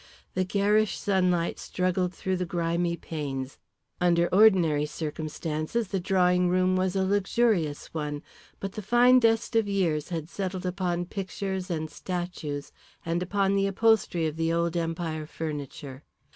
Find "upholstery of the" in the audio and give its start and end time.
13.67-14.51